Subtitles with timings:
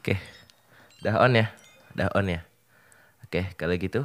[0.00, 0.16] Oke,
[1.04, 1.52] udah on ya,
[1.92, 2.40] udah on ya.
[3.20, 4.00] Oke, kalau gitu,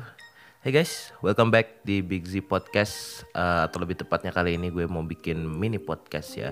[0.59, 3.23] hey guys, welcome back di Big Z Podcast.
[3.31, 6.51] Eh, atau lebih tepatnya kali ini gue mau bikin mini podcast ya,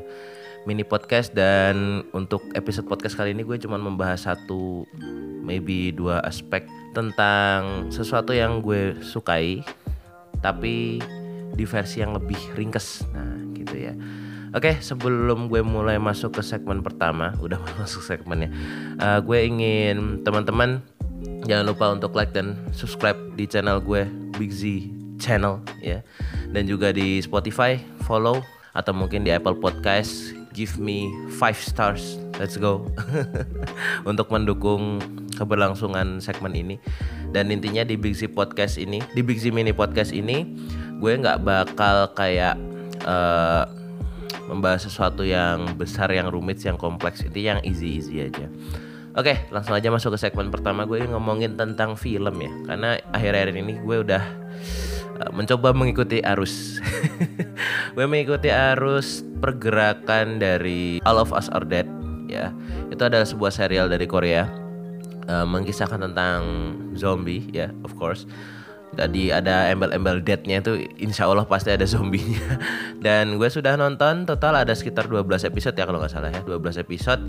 [0.64, 4.88] mini podcast dan untuk episode podcast kali ini gue cuma membahas satu,
[5.44, 6.64] maybe dua aspek
[6.96, 9.60] tentang sesuatu yang gue sukai,
[10.40, 11.04] tapi
[11.52, 13.12] di versi yang lebih ringkes.
[13.12, 13.94] Nah, gitu ya.
[14.54, 18.54] Oke, sebelum gue mulai masuk ke segmen pertama, udah masuk segmennya.
[19.02, 20.78] Uh, gue ingin teman-teman
[21.50, 24.06] jangan lupa untuk like dan subscribe di channel gue
[24.38, 24.86] Big Z
[25.18, 26.06] Channel ya,
[26.54, 28.46] dan juga di Spotify follow
[28.78, 32.22] atau mungkin di Apple Podcast give me five stars.
[32.38, 32.86] Let's go
[34.10, 35.02] untuk mendukung
[35.34, 36.76] keberlangsungan segmen ini.
[37.34, 40.46] Dan intinya di Big Z Podcast ini, di Big Z Mini Podcast ini,
[41.02, 42.54] gue nggak bakal kayak
[43.06, 43.66] uh,
[44.54, 47.26] membahas sesuatu yang besar, yang rumit, yang kompleks.
[47.26, 48.46] Itu yang easy-easy aja.
[49.14, 50.86] Oke, langsung aja masuk ke segmen pertama.
[50.86, 54.24] Gue ngomongin tentang film ya, karena akhir-akhir ini gue udah
[55.22, 56.82] uh, mencoba mengikuti arus.
[57.98, 61.86] gue mengikuti arus pergerakan dari All of Us Are Dead
[62.26, 62.50] ya.
[62.90, 64.50] Itu adalah sebuah serial dari Korea
[65.30, 66.42] uh, mengisahkan tentang
[66.98, 68.26] zombie ya, of course
[68.94, 72.58] tadi ada embel-embel deadnya itu insya Allah pasti ada zombinya.
[73.06, 76.84] Dan gue sudah nonton total ada sekitar 12 episode ya kalau nggak salah ya 12
[76.86, 77.22] episode.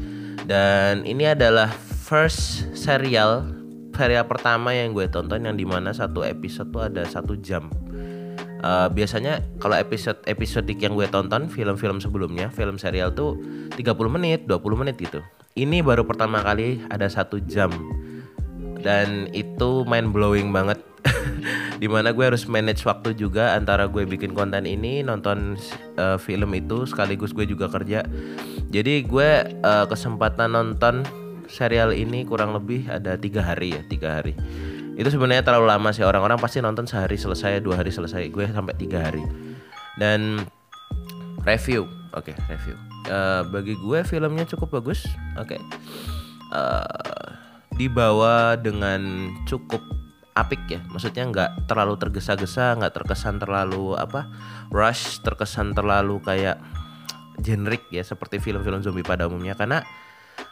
[0.45, 1.73] Dan ini adalah
[2.05, 3.49] first serial
[3.95, 7.71] serial pertama yang gue tonton yang di mana satu episode tuh ada satu jam.
[8.65, 13.37] Uh, biasanya kalau episode episode yang gue tonton film-film sebelumnya film serial tuh
[13.77, 15.21] 30 menit 20 menit gitu.
[15.55, 17.71] Ini baru pertama kali ada satu jam
[18.85, 20.79] dan itu mind blowing banget.
[21.83, 25.57] Di mana gue harus manage waktu juga antara gue bikin konten ini nonton
[25.97, 28.05] uh, film itu sekaligus gue juga kerja.
[28.71, 29.31] Jadi gue
[29.65, 31.03] uh, kesempatan nonton
[31.49, 34.37] serial ini kurang lebih ada tiga hari ya tiga hari.
[34.95, 36.07] Itu sebenarnya terlalu lama sih.
[36.07, 38.31] Orang-orang pasti nonton sehari selesai dua hari selesai.
[38.31, 39.25] Gue sampai tiga hari.
[39.99, 40.45] Dan
[41.43, 41.89] review.
[42.15, 42.79] Oke okay, review.
[43.11, 45.05] Uh, bagi gue filmnya cukup bagus.
[45.37, 45.59] Oke.
[45.59, 45.61] Okay.
[46.55, 47.44] uh,
[47.75, 49.83] dibawa dengan cukup
[50.35, 50.81] apik ya.
[50.91, 54.27] Maksudnya nggak terlalu tergesa-gesa nggak terkesan terlalu apa
[54.71, 56.59] rush terkesan terlalu kayak
[57.43, 59.55] generik ya seperti film-film zombie pada umumnya.
[59.55, 59.83] Karena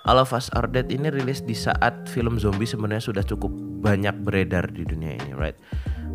[0.06, 3.50] All of Us Are Dead ini rilis di saat film zombie sebenarnya sudah cukup
[3.82, 5.58] banyak beredar di dunia ini right?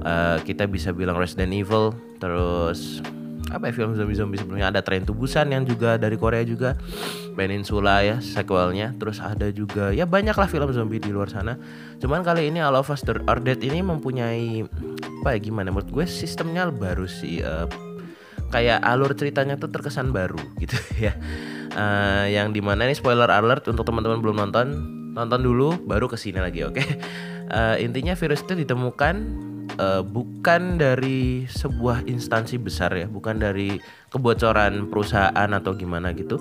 [0.04, 3.04] Uh, kita bisa bilang Resident Evil terus
[3.48, 4.68] apa ya film zombie-zombie sebelumnya?
[4.72, 6.76] Ada Train to Busan yang juga dari Korea juga.
[7.38, 8.98] Peninsula ya sequelnya.
[9.00, 11.56] Terus ada juga ya banyak lah film zombie di luar sana.
[12.02, 14.68] Cuman kali ini All of Us Are Dead ini mempunyai
[15.24, 15.72] apa ya gimana?
[15.72, 17.70] Menurut gue sistemnya baru sih uh,
[18.52, 21.16] kayak alur ceritanya tuh terkesan baru gitu ya.
[21.78, 24.68] Uh, yang di mana ini spoiler alert untuk teman-teman belum nonton.
[25.18, 26.78] Nonton dulu baru ke sini lagi oke?
[26.78, 26.88] Okay?
[27.52, 29.16] uh, intinya virus itu ditemukan
[29.78, 33.82] uh, bukan dari sebuah instansi besar ya, bukan dari
[34.14, 36.38] kebocoran perusahaan atau gimana gitu,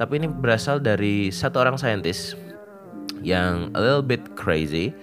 [0.00, 2.34] tapi ini berasal dari satu orang saintis
[3.22, 4.94] yang a little bit crazy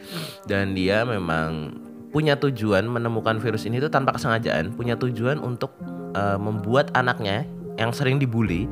[0.48, 1.76] dan dia memang
[2.14, 5.74] punya tujuan menemukan virus ini itu tanpa kesengajaan, punya tujuan untuk
[6.14, 7.44] uh, membuat anaknya
[7.82, 8.70] yang sering dibully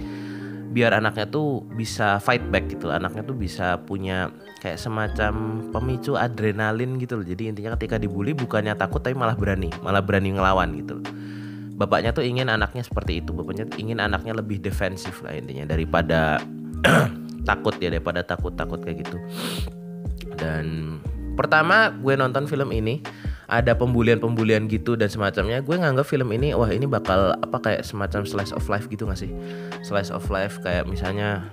[0.72, 4.32] biar anaknya tuh bisa fight back gitu anaknya tuh bisa punya
[4.64, 7.28] kayak semacam pemicu adrenalin gitu loh.
[7.28, 9.68] Jadi intinya ketika dibully bukannya takut tapi malah berani.
[9.84, 11.06] Malah berani ngelawan gitu loh.
[11.76, 13.36] Bapaknya tuh ingin anaknya seperti itu.
[13.36, 16.40] Bapaknya ingin anaknya lebih defensif lah intinya daripada
[17.50, 19.18] takut ya daripada takut takut kayak gitu.
[20.40, 20.98] Dan
[21.36, 23.04] pertama gue nonton film ini
[23.52, 28.24] ada pembulian-pembulian gitu dan semacamnya gue nganggap film ini wah ini bakal apa kayak semacam
[28.24, 29.28] slice of life gitu gak sih?
[29.84, 31.52] Slice of life kayak misalnya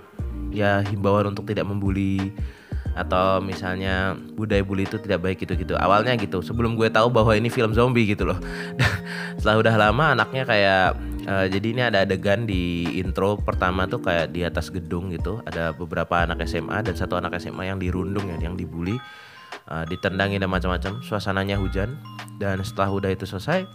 [0.54, 2.31] ya himbauan untuk tidak membuli
[2.94, 5.75] atau misalnya budaya bully itu tidak baik gitu-gitu.
[5.75, 8.38] Awalnya gitu sebelum gue tahu bahwa ini film zombie gitu loh.
[9.38, 10.86] Setelah udah lama anaknya kayak
[11.26, 15.42] uh, jadi ini ada adegan di intro pertama tuh kayak di atas gedung gitu.
[15.47, 18.98] Ada beberapa anak SMA dan satu anak SMA yang dirundung ya yang dibully
[19.68, 21.00] uh, ditendangin dan macam-macam.
[21.04, 21.97] Suasananya hujan
[22.41, 23.68] dan setelah udah itu selesai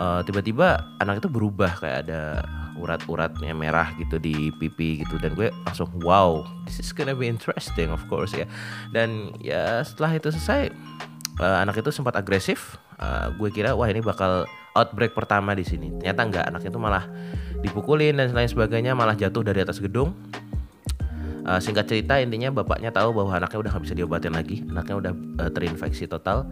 [0.00, 2.44] uh, tiba-tiba anak itu berubah kayak ada
[2.76, 5.16] urat-uratnya merah gitu di pipi gitu.
[5.16, 8.44] Dan gue langsung wow this is gonna be interesting of course ya.
[8.92, 10.70] Dan ya setelah itu selesai
[11.40, 12.76] uh, anak itu sempat agresif.
[12.96, 15.92] Uh, gue kira wah ini bakal outbreak pertama di sini.
[16.00, 17.04] Ternyata enggak anak itu malah
[17.64, 20.12] dipukulin dan lain sebagainya malah jatuh dari atas gedung
[21.46, 24.66] uh, singkat cerita intinya bapaknya tahu bahwa anaknya udah nggak bisa diobatin lagi.
[24.66, 25.12] Anaknya udah
[25.46, 26.50] uh, terinfeksi total.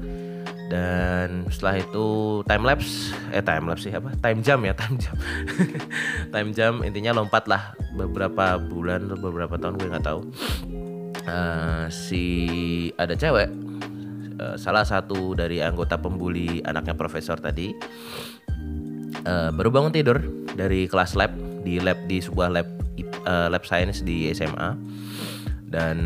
[0.65, 2.07] Dan setelah itu
[2.49, 4.17] time lapse eh time lapse sih apa?
[4.17, 5.17] Time jam ya time jam
[6.33, 7.77] time jam intinya lompat lah.
[7.93, 10.21] Beberapa bulan atau beberapa tahun gue nggak tahu.
[11.25, 12.25] Uh, si
[13.01, 13.49] ada cewek
[14.61, 17.73] salah satu dari anggota pembuli anaknya profesor tadi
[19.25, 20.19] uh, baru bangun tidur
[20.55, 21.33] dari kelas lab
[21.65, 22.84] di lab di sebuah lab
[23.25, 24.77] uh, lab science di SMA
[25.69, 25.99] dan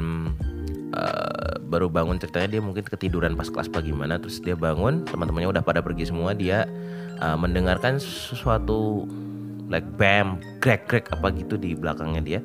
[0.97, 5.53] uh, baru bangun ceritanya dia mungkin ketiduran pas kelas pagi mana terus dia bangun teman-temannya
[5.53, 6.32] udah pada pergi semua.
[6.32, 6.65] Dia
[7.20, 9.05] uh, mendengarkan sesuatu
[9.69, 12.41] like bam crack crack apa gitu di belakangnya dia.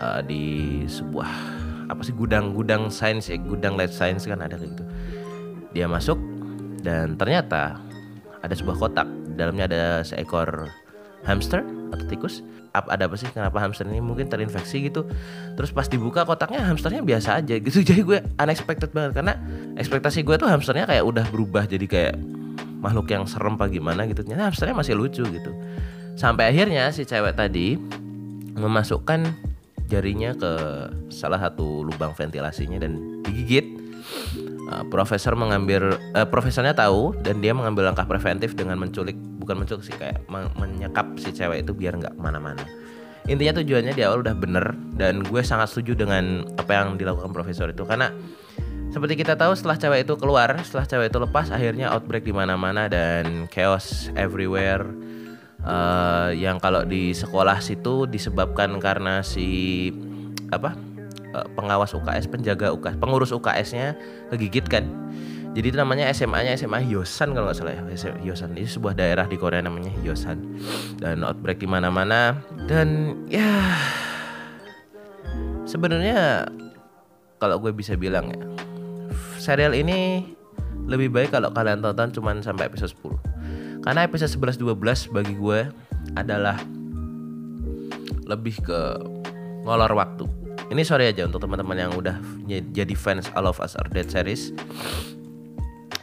[0.00, 0.44] Uh, di
[0.88, 1.28] sebuah
[1.90, 4.82] apa sih gudang-gudang sains ya gudang lab science kan ada gitu.
[5.70, 6.18] Dia masuk
[6.82, 7.78] dan ternyata
[8.40, 9.06] ada sebuah kotak.
[9.38, 10.68] Dalamnya ada seekor
[11.24, 11.62] hamster
[11.92, 12.40] atau tikus
[12.72, 13.26] ada apa sih?
[13.30, 15.06] Kenapa hamster ini mungkin terinfeksi gitu?
[15.58, 17.82] Terus pas dibuka kotaknya hamsternya biasa aja gitu.
[17.88, 19.20] Jadi gue unexpected banget.
[19.20, 19.34] Karena
[19.76, 22.14] ekspektasi gue tuh hamsternya kayak udah berubah jadi kayak
[22.80, 24.22] makhluk yang serem apa gimana gitu.
[24.22, 25.52] Ternyata hamsternya masih lucu gitu.
[26.14, 27.80] Sampai akhirnya si cewek tadi
[28.56, 29.50] memasukkan
[29.90, 30.52] jarinya ke
[31.10, 33.66] salah satu lubang ventilasinya dan digigit
[34.70, 39.82] uh, profesor mengambil uh, profesornya tahu dan dia mengambil langkah preventif dengan menculik bukan menculik
[39.82, 42.62] sih kayak menyekap si cewek itu biar nggak ke mana-mana.
[43.28, 47.68] Intinya tujuannya di awal udah bener dan gue sangat setuju dengan apa yang dilakukan profesor
[47.68, 47.84] itu.
[47.84, 48.10] Karena
[48.90, 52.90] seperti kita tahu setelah cewek itu keluar setelah cewek itu lepas akhirnya outbreak di mana-mana
[52.90, 54.86] dan chaos everywhere.
[55.60, 59.92] Uh, yang kalau di sekolah situ disebabkan karena si
[60.48, 60.72] apa
[61.54, 63.94] pengawas UKS penjaga UKS pengurus UKS-nya
[64.34, 64.86] kegigit kan
[65.50, 67.82] jadi itu namanya SMA-nya SMA Hyosan kalau nggak salah ya.
[68.22, 70.38] Hyosan ini sebuah daerah di Korea namanya Hyosan.
[71.02, 72.38] Dan outbreak di mana-mana
[72.70, 73.74] dan ya
[75.66, 76.46] sebenarnya
[77.42, 78.38] kalau gue bisa bilang ya
[79.42, 80.22] serial ini
[80.86, 83.82] lebih baik kalau kalian tonton cuman sampai episode 10.
[83.82, 85.66] Karena episode 11 12 bagi gue
[86.14, 86.62] adalah
[88.22, 88.80] lebih ke
[89.66, 90.39] ngolor waktu.
[90.68, 94.52] Ini sorry aja untuk teman-teman yang udah jadi fans All of Us Are Dead series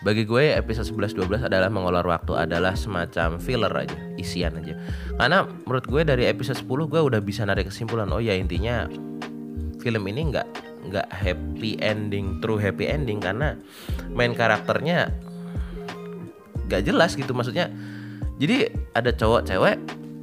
[0.07, 4.79] bagi gue episode 11 12 adalah mengolor waktu adalah semacam filler aja, isian aja.
[5.19, 8.87] Karena menurut gue dari episode 10 gue udah bisa narik kesimpulan oh ya intinya
[9.83, 10.47] film ini nggak
[10.87, 13.59] nggak happy ending, true happy ending karena
[14.15, 15.11] main karakternya
[16.71, 17.67] nggak jelas gitu maksudnya.
[18.37, 19.75] Jadi ada cowok cewek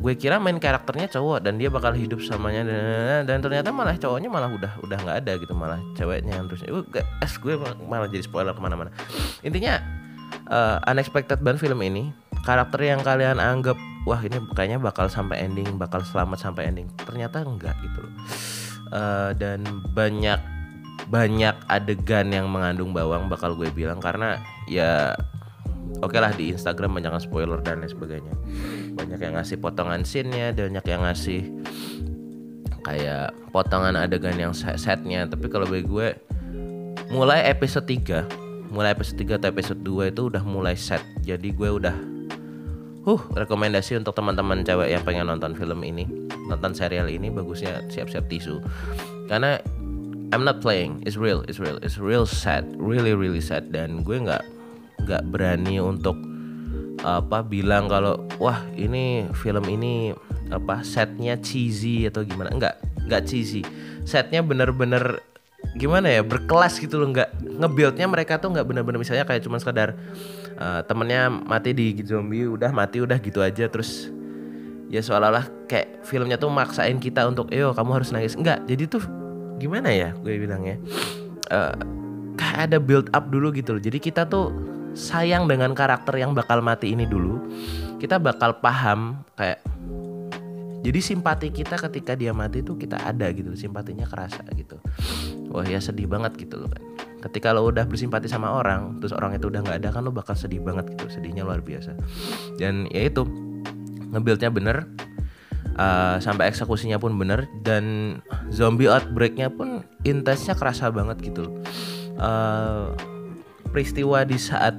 [0.04, 4.28] gue kira main karakternya cowok dan dia bakal hidup samanya dan, dan ternyata malah cowoknya
[4.28, 7.56] malah udah udah nggak ada gitu malah ceweknya yang terusnya gue es gue
[7.88, 8.92] malah jadi spoiler ke mana-mana.
[9.40, 9.80] Intinya
[10.52, 12.12] uh, unexpected banget film ini
[12.44, 17.40] karakter yang kalian anggap wah ini kayaknya bakal sampai ending bakal selamat sampai ending ternyata
[17.40, 18.14] enggak gitu loh.
[18.92, 19.64] Uh, dan
[19.96, 20.36] banyak
[21.08, 24.36] banyak adegan yang mengandung bawang bakal gue bilang karena
[24.68, 25.16] ya
[26.02, 28.34] oke okay lah di Instagram banyak spoiler dan lain sebagainya.
[28.94, 31.40] Banyak yang ngasih potongan scene-nya banyak yang ngasih
[32.84, 35.24] kayak potongan adegan yang setnya.
[35.24, 36.08] Tapi kalau bagi gue
[37.10, 38.44] mulai episode 3
[38.74, 41.00] mulai episode 3 atau episode 2 itu udah mulai set.
[41.22, 41.94] Jadi gue udah
[43.04, 46.08] huh rekomendasi untuk teman-teman cewek yang pengen nonton film ini
[46.48, 48.58] nonton serial ini bagusnya siap-siap tisu.
[49.30, 49.60] Karena
[50.32, 53.70] I'm not playing it's real it's real it's real sad really really sad.
[53.70, 54.53] Dan gue nggak
[55.04, 56.16] nggak berani untuk
[57.04, 60.16] apa bilang kalau wah ini film ini
[60.48, 62.48] apa setnya cheesy atau gimana.
[62.50, 63.60] Enggak enggak cheesy.
[64.08, 65.20] Setnya bener-bener
[65.76, 67.12] gimana ya berkelas gitu loh.
[67.12, 67.28] Nggak
[67.60, 69.92] ngebuildnya mereka tuh nggak bener-bener misalnya kayak cuma sekadar
[70.56, 74.08] uh, temennya mati di zombie udah mati udah gitu aja terus
[74.88, 78.32] ya seolah-olah kayak filmnya tuh maksain kita untuk yo kamu harus nangis.
[78.32, 79.04] Enggak jadi tuh
[79.60, 80.82] gimana ya gue bilangnya
[81.52, 81.76] uh,
[82.34, 83.82] kayak ada build up dulu gitu loh.
[83.82, 87.42] Jadi kita tuh sayang dengan karakter yang bakal mati ini dulu
[87.98, 89.60] kita bakal paham kayak
[90.84, 94.76] jadi simpati kita ketika dia mati itu kita ada gitu simpatinya kerasa gitu.
[95.48, 96.82] Wah ya sedih banget gitu loh kan
[97.24, 100.36] ketika lo udah bersimpati sama orang terus orang itu udah nggak ada kan lo bakal
[100.36, 101.96] sedih banget gitu sedihnya luar biasa.
[102.60, 103.24] Dan ya itu
[104.12, 104.84] ngebuildnya bener
[105.80, 108.18] uh, sampai eksekusinya pun bener dan
[108.52, 111.64] zombie outbreaknya pun intensnya kerasa banget gitu
[112.20, 112.92] uh,
[113.74, 114.78] peristiwa di saat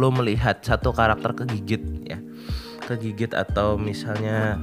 [0.00, 2.16] lo melihat satu karakter kegigit ya.
[2.88, 4.56] Kegigit atau misalnya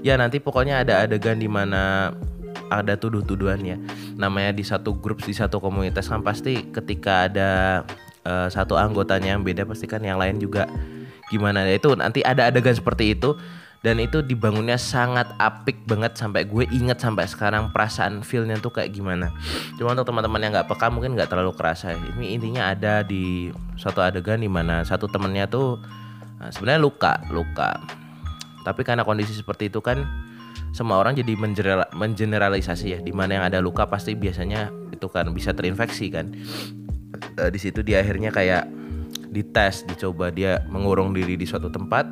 [0.00, 2.16] ya nanti pokoknya ada adegan di mana
[2.72, 3.76] ada tuduh-tuduhan ya.
[4.16, 7.50] Namanya di satu grup di satu komunitas kan pasti ketika ada
[8.24, 10.64] uh, satu anggotanya yang beda pasti kan yang lain juga
[11.28, 11.68] gimana.
[11.68, 13.36] Itu nanti ada adegan seperti itu
[13.84, 18.96] dan itu dibangunnya sangat apik banget sampai gue inget sampai sekarang perasaan feelnya tuh kayak
[18.96, 19.28] gimana.
[19.76, 21.92] Cuma untuk teman-teman yang nggak peka mungkin nggak terlalu kerasa.
[21.92, 25.76] Ini intinya ada di suatu adegan di mana satu temennya tuh
[26.40, 27.76] nah, sebenarnya luka luka.
[28.64, 30.00] Tapi karena kondisi seperti itu kan
[30.72, 32.98] semua orang jadi mengeneral- mengeneralisasi ya.
[33.04, 36.32] Di mana yang ada luka pasti biasanya itu kan bisa terinfeksi kan.
[37.36, 38.64] Eh, di situ dia akhirnya kayak
[39.28, 42.08] dites dicoba dia mengurung diri di suatu tempat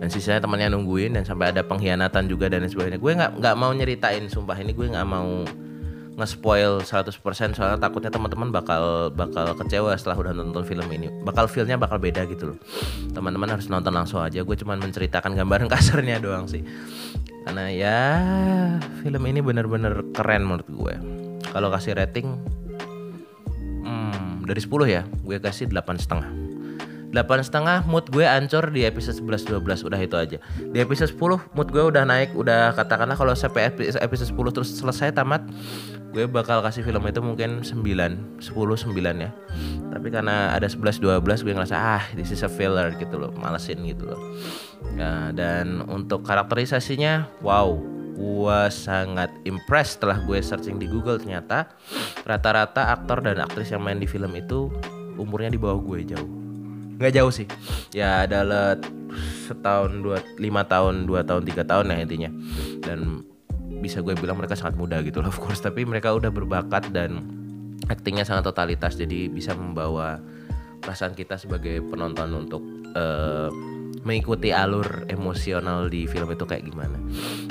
[0.00, 2.96] dan sisanya temannya nungguin dan sampai ada pengkhianatan juga dan sebagainya.
[2.96, 4.56] Gue nggak nggak mau nyeritain sumpah.
[4.56, 5.44] Ini gue nggak mau
[6.16, 11.12] nge-spoil 100% soalnya takutnya teman-teman bakal bakal kecewa setelah udah nonton film ini.
[11.20, 12.58] Bakal feelnya bakal beda gitu loh.
[13.12, 14.40] Teman-teman harus nonton langsung aja.
[14.40, 16.64] Gue cuman menceritakan gambaran kasarnya doang sih.
[17.44, 18.00] Karena ya
[19.04, 20.94] film ini bener-bener keren menurut gue.
[21.44, 22.40] Kalau kasih rating
[23.84, 26.39] hmm, dari 10 ya gue kasih delapan setengah
[27.10, 30.38] delapan setengah mood gue ancur di episode 11 12 udah itu aja.
[30.62, 34.70] Di episode 10 mood gue udah naik udah katakanlah kalau sampai epi- episode 10 terus
[34.78, 35.42] selesai tamat
[36.10, 38.94] gue bakal kasih film itu mungkin 9 10 9
[39.26, 39.30] ya.
[39.90, 43.82] Tapi karena ada 11 12 gue ngerasa ah this is a filler gitu loh malesin
[43.82, 44.20] gitu loh.
[44.94, 47.74] Ya, dan untuk karakterisasinya wow
[48.20, 51.72] gue sangat impressed setelah gue searching di Google ternyata
[52.22, 54.68] rata-rata aktor dan aktris yang main di film itu
[55.16, 56.39] umurnya di bawah gue jauh
[57.00, 57.48] nggak jauh sih.
[57.96, 58.76] Ya adalah
[59.48, 62.30] setahun dua lima tahun dua tahun tiga tahun ya intinya.
[62.84, 63.24] Dan
[63.80, 65.64] bisa gue bilang mereka sangat muda gitu loh of course.
[65.64, 67.24] Tapi mereka udah berbakat dan
[67.88, 69.00] aktingnya sangat totalitas.
[69.00, 70.20] Jadi bisa membawa
[70.84, 73.48] perasaan kita sebagai penonton untuk eh,
[74.04, 77.00] mengikuti alur emosional di film itu kayak gimana.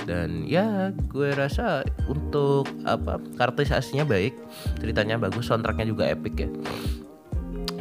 [0.06, 4.34] Dan ya gue rasa untuk apa karakterisasinya baik
[4.78, 6.50] ceritanya bagus soundtracknya juga epic ya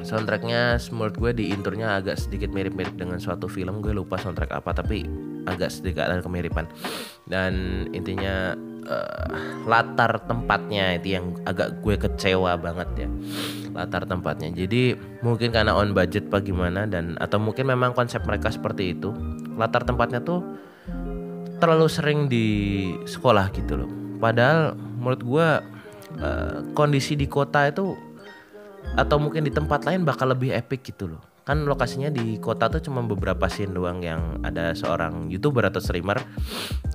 [0.08, 3.84] soundtracknya menurut gue di intronya agak sedikit mirip-mirip dengan suatu film.
[3.84, 5.04] Gue lupa soundtrack apa tapi
[5.44, 6.64] agak sedikit ada kemiripan.
[7.28, 8.56] Dan intinya
[8.88, 9.28] eh,
[9.68, 13.08] latar tempatnya itu yang agak gue kecewa banget ya.
[13.76, 14.48] Latar tempatnya.
[14.56, 19.12] Jadi mungkin karena on budget apa gimana dan atau mungkin memang konsep mereka seperti itu
[19.60, 20.40] latar tempatnya tuh
[21.58, 22.46] terlalu sering di
[23.04, 23.90] sekolah gitu loh.
[24.16, 25.48] Padahal menurut gue
[26.16, 28.07] eh, kondisi di kota itu
[28.94, 31.22] atau mungkin di tempat lain bakal lebih epic gitu loh.
[31.44, 36.20] Kan lokasinya di kota tuh cuma beberapa scene doang yang ada seorang youtuber atau streamer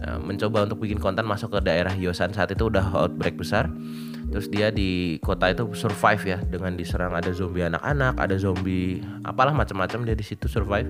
[0.06, 2.34] eh, mencoba untuk bikin konten masuk ke daerah Yosan.
[2.34, 3.70] Saat itu udah outbreak besar
[4.30, 9.52] terus dia di kota itu survive ya dengan diserang ada zombie anak-anak ada zombie apalah
[9.52, 10.88] macam-macam dia di situ survive.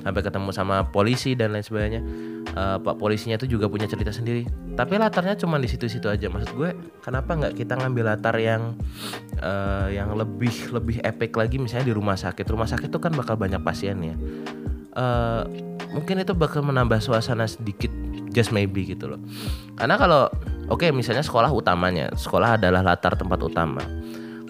[0.00, 2.02] Sampai ketemu sama polisi dan lain sebagainya.
[2.50, 4.48] Eh, pak polisinya itu juga punya cerita sendiri.
[4.74, 6.26] Tapi latarnya cuma di situ-situ aja.
[6.26, 6.70] Maksud gue
[7.04, 8.74] kenapa nggak kita ngambil latar yang
[9.38, 11.60] eh, yang lebih lebih epic lagi?
[11.60, 12.44] Misalnya di rumah sakit.
[12.48, 14.16] Rumah sakit itu kan bakal banyak pasien ya.
[14.90, 15.42] Eh,
[15.94, 17.90] mungkin itu bakal menambah suasana sedikit
[18.34, 19.20] just maybe gitu loh.
[19.78, 20.26] Karena kalau
[20.70, 22.14] oke misalnya sekolah utamanya.
[22.14, 23.82] Sekolah adalah latar tempat utama.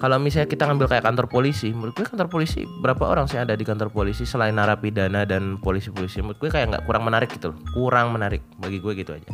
[0.00, 3.52] Kalau misalnya kita ngambil kayak kantor polisi, menurut gue kantor polisi berapa orang sih ada
[3.52, 6.24] di kantor polisi selain narapidana dan polisi-polisi?
[6.24, 8.40] Menurut gue kayak nggak kurang menarik gitu loh, kurang menarik.
[8.56, 9.28] Bagi gue gitu aja.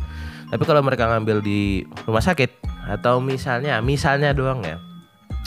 [0.51, 2.67] Tapi kalau mereka ngambil di rumah sakit
[2.99, 4.75] atau misalnya, misalnya doang ya,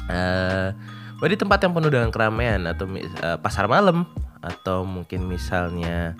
[0.08, 0.72] eh
[1.20, 4.08] di tempat yang penuh dengan keramaian atau eh, pasar malam
[4.40, 6.16] atau mungkin misalnya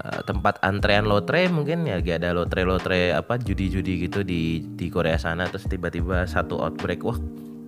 [0.00, 4.86] eh, tempat antrean lotre mungkin ya lagi ada lotre lotre apa judi-judi gitu di di
[4.92, 7.18] Korea sana terus tiba-tiba satu outbreak wah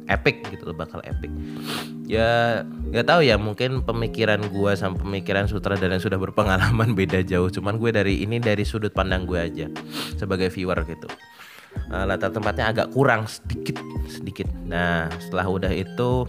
[0.09, 1.29] epic gitu loh bakal epic.
[2.09, 7.53] Ya nggak tahu ya mungkin pemikiran gua sama pemikiran sutradara yang sudah berpengalaman beda jauh.
[7.53, 9.67] Cuman gue dari ini dari sudut pandang gue aja
[10.17, 11.09] sebagai viewer gitu.
[11.93, 14.49] Eh, latar tempatnya agak kurang sedikit sedikit.
[14.65, 16.25] Nah setelah udah itu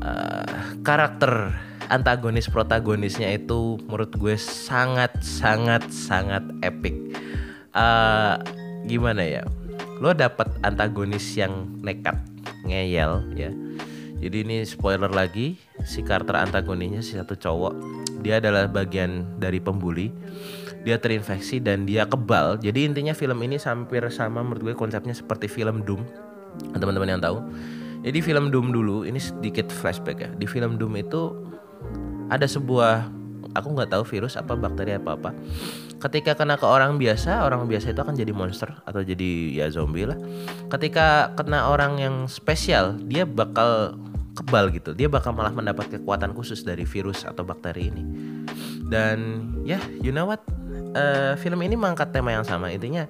[0.00, 0.54] eh,
[0.86, 1.50] karakter
[1.88, 6.94] antagonis protagonisnya itu menurut gue sangat sangat sangat epic.
[7.72, 8.34] Eh,
[8.88, 9.42] gimana ya?
[9.98, 12.16] Lo dapat antagonis yang nekat
[12.64, 13.50] ngeyel ya.
[14.18, 20.10] Jadi ini spoiler lagi si karakter antagonisnya si satu cowok dia adalah bagian dari pembuli.
[20.82, 22.58] Dia terinfeksi dan dia kebal.
[22.62, 26.02] Jadi intinya film ini hampir sama menurut gue konsepnya seperti film Doom.
[26.74, 27.42] Teman-teman yang tahu.
[28.06, 30.30] Jadi film Doom dulu ini sedikit flashback ya.
[30.38, 31.34] Di film Doom itu
[32.28, 33.08] ada sebuah
[33.56, 35.30] aku nggak tahu virus apa bakteri apa apa.
[35.98, 40.06] Ketika kena ke orang biasa orang biasa itu akan jadi monster atau jadi ya zombie
[40.06, 40.18] lah.
[40.70, 43.98] Ketika kena orang yang spesial dia bakal
[44.38, 44.94] kebal gitu.
[44.94, 48.02] Dia bakal malah mendapat kekuatan khusus dari virus atau bakteri ini.
[48.86, 50.40] Dan ya you know what
[50.88, 52.72] Eh, film ini mengangkat tema yang sama.
[52.72, 53.04] Intinya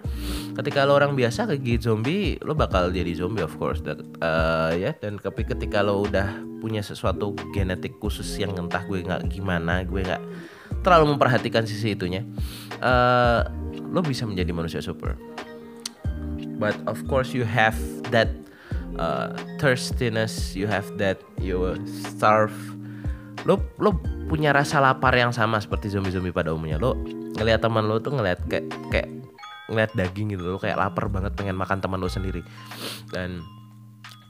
[0.59, 3.79] ketika lo orang biasa kegigit zombie lo bakal jadi zombie of course.
[3.87, 6.27] That, eh, ya dan tapi ketika lo udah
[6.59, 10.23] punya sesuatu genetik khusus yang entah gue nggak gimana gue nggak
[10.83, 12.27] terlalu memperhatikan sisi itunya
[12.83, 13.41] eh,
[13.79, 15.15] lo bisa menjadi manusia super.
[16.59, 17.79] But of course you have
[18.11, 18.27] that
[18.99, 19.31] uh,
[19.63, 22.51] thirstiness you have that you starve
[23.47, 23.95] lo lo
[24.27, 26.81] punya rasa lapar yang sama seperti zombie-zombie pada umumnya.
[26.81, 26.99] Lo
[27.39, 29.09] ngelihat teman lo tuh ngelihat kayak kayak
[29.71, 30.43] ngelihat daging gitu.
[30.49, 32.43] Lo kayak lapar banget pengen makan teman lo sendiri.
[33.13, 33.45] Dan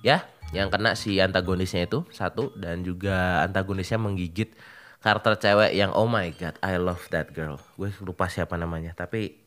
[0.04, 4.56] ya yang kena si antagonisnya itu satu dan juga antagonisnya menggigit
[4.98, 7.60] karakter cewek yang oh my god I love that girl.
[7.76, 9.38] Gue lupa siapa namanya tapi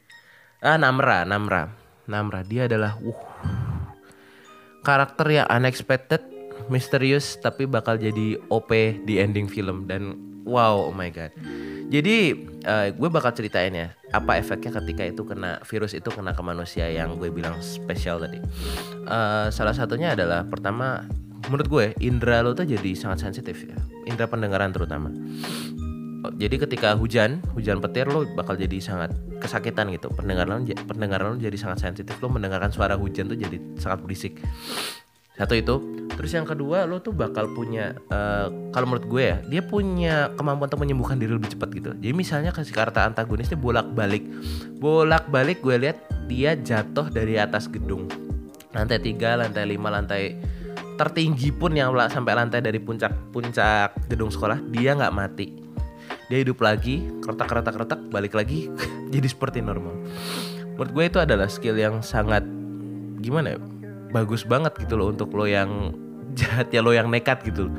[0.62, 1.74] ah Namra Namra.
[2.10, 3.22] Namra dia adalah uh
[4.82, 6.31] karakter yang unexpected
[6.72, 8.72] misterius tapi bakal jadi OP
[9.04, 10.16] di ending film dan
[10.48, 11.36] wow oh my god
[11.92, 16.40] jadi uh, gue bakal ceritain ya apa efeknya ketika itu kena virus itu kena ke
[16.40, 18.40] manusia yang gue bilang spesial tadi.
[19.04, 21.04] Uh, salah satunya adalah pertama
[21.52, 23.76] menurut gue indera lo tuh jadi sangat sensitif ya,
[24.08, 25.12] indera pendengaran terutama.
[26.40, 29.12] Jadi ketika hujan, hujan petir lo bakal jadi sangat
[29.44, 30.08] kesakitan gitu.
[30.16, 32.16] Pendengaran lo, pendengaran lo jadi sangat sensitif.
[32.24, 34.40] Lo mendengarkan suara hujan tuh jadi sangat berisik.
[35.42, 35.76] Satu itu.
[36.14, 40.70] Terus yang kedua lo tuh bakal punya uh, kalau menurut gue ya, dia punya kemampuan
[40.70, 41.98] untuk menyembuhkan diri lebih cepat gitu.
[41.98, 44.22] Jadi misalnya kasih karakter antagonisnya bolak-balik.
[44.78, 45.98] Bolak-balik gue lihat
[46.30, 48.06] dia jatuh dari atas gedung.
[48.70, 50.24] Lantai 3, lantai 5, lantai
[51.02, 55.58] tertinggi pun yang sampai lantai dari puncak puncak gedung sekolah dia nggak mati
[56.30, 58.70] dia hidup lagi kertak kertak kertak balik lagi
[59.14, 59.98] jadi seperti normal
[60.78, 62.46] menurut gue itu adalah skill yang sangat
[63.18, 63.60] gimana ya
[64.12, 65.96] bagus banget gitu loh untuk lo yang
[66.40, 67.72] jahat ya lo yang nekat gitu.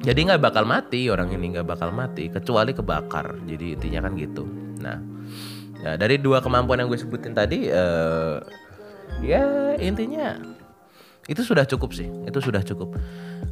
[0.00, 3.36] Jadi nggak bakal mati orang ini nggak bakal mati kecuali kebakar.
[3.44, 4.48] Jadi intinya kan gitu.
[4.80, 4.96] Nah
[5.80, 8.40] ya dari dua kemampuan yang gue sebutin tadi uh,
[9.24, 10.36] ya intinya
[11.28, 12.96] itu sudah cukup sih itu sudah cukup.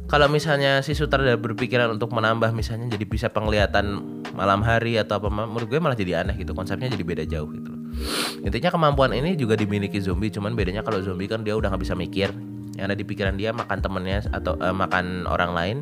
[0.09, 4.01] Kalau misalnya si sutradara berpikiran untuk menambah misalnya jadi bisa penglihatan
[4.33, 7.78] malam hari atau apa menurut gue malah jadi aneh gitu konsepnya jadi beda jauh gitu
[8.45, 11.95] intinya kemampuan ini juga dimiliki zombie cuman bedanya kalau zombie kan dia udah nggak bisa
[11.97, 12.31] mikir.
[12.79, 15.77] Yang ada di pikiran dia makan temennya atau uh, makan orang lain.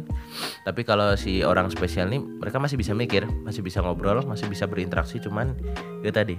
[0.65, 4.65] Tapi kalau si orang spesial nih mereka masih bisa mikir masih bisa ngobrol masih bisa
[4.65, 5.53] berinteraksi cuman
[6.01, 6.35] itu tadi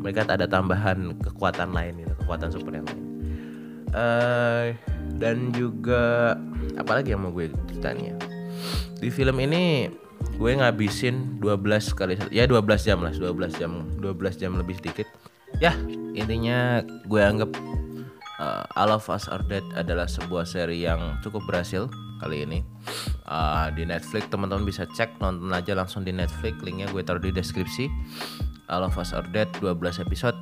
[0.00, 3.04] mereka ada tambahan kekuatan lain gitu kekuatan super yang lain.
[3.88, 4.76] Uh,
[5.16, 6.36] dan juga
[6.76, 8.16] apalagi yang mau gue ceritain
[8.98, 9.88] di film ini
[10.38, 15.10] gue ngabisin 12 kali ya 12 jam lah 12 jam 12 jam lebih sedikit.
[15.58, 15.74] Ya
[16.14, 17.50] intinya gue anggap
[18.38, 21.90] uh, All of Us Are Dead adalah sebuah seri yang cukup berhasil
[22.22, 22.62] kali ini.
[23.26, 26.54] Uh, di Netflix teman-teman bisa cek nonton aja langsung di Netflix.
[26.62, 27.90] Linknya gue taruh di deskripsi.
[28.70, 30.38] All of Us Are Dead 12 episode.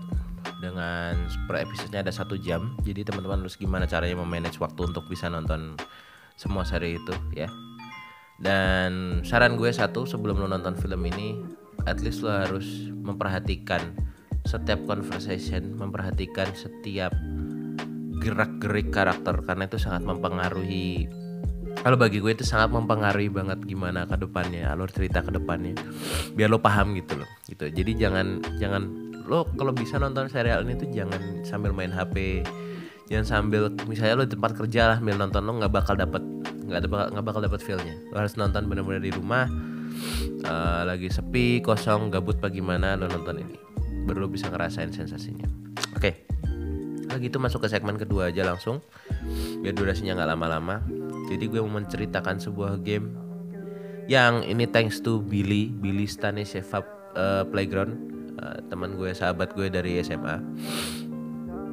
[0.61, 1.17] Dengan
[1.49, 2.77] per episodenya ada satu jam.
[2.85, 5.73] Jadi teman-teman harus gimana caranya memanage waktu untuk bisa nonton
[6.37, 7.49] semua seri itu ya
[8.41, 11.41] dan saran gue satu sebelum lo nonton film ini
[11.89, 13.97] at least lo harus memperhatikan
[14.45, 17.17] setiap conversation memperhatikan setiap
[18.21, 21.09] gerak-gerik karakter karena itu sangat mempengaruhi
[21.81, 25.77] kalau bagi gue itu sangat mempengaruhi banget gimana ke depannya alur cerita ke depannya
[26.35, 27.69] biar lo paham gitu loh gitu.
[27.69, 28.91] Jadi jangan jangan
[29.27, 32.47] lo kalau bisa nonton serial ini tuh jangan sambil main HP
[33.07, 36.23] jangan sambil misalnya lo di tempat kerja lah sambil nonton lo nggak bakal dapet
[36.67, 37.95] nggak bakal nggak bakal dapet feelnya.
[38.11, 39.47] Lo harus nonton bener-bener di rumah
[40.47, 43.57] uh, lagi sepi kosong gabut bagaimana lo nonton ini.
[44.07, 45.47] Baru lo bisa ngerasain sensasinya.
[45.95, 46.01] Oke.
[46.01, 46.15] Okay.
[47.07, 48.83] Nah gitu masuk ke segmen kedua aja langsung.
[49.63, 50.83] Biar durasinya nggak lama-lama.
[51.27, 53.15] Jadi gue mau menceritakan sebuah game
[54.07, 58.15] yang ini thanks to Billy Billy Stanishev uh, Playground.
[58.37, 60.37] Uh, teman gue sahabat gue dari SMA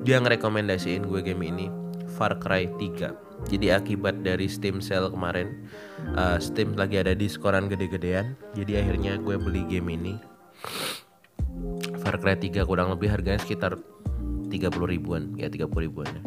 [0.03, 1.67] dia ngerekomendasiin gue game ini
[2.15, 5.67] Far Cry 3 jadi akibat dari Steam sale kemarin
[6.15, 8.39] uh, Steam lagi ada diskoran gede-gedean.
[8.55, 10.13] Jadi akhirnya gue beli game ini.
[11.99, 13.75] Far Cry 3 kurang lebih harganya sekitar
[14.53, 16.21] 30 ribuan ya 30 ribuan ya.